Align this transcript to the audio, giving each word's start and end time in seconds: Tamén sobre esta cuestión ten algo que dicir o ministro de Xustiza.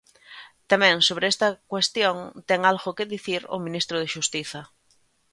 Tamén 0.71 0.95
sobre 1.07 1.25
esta 1.33 1.47
cuestión 1.71 2.15
ten 2.49 2.59
algo 2.71 2.95
que 2.97 3.09
dicir 3.13 3.41
o 3.55 3.57
ministro 3.65 3.95
de 3.99 4.11
Xustiza. 4.13 4.61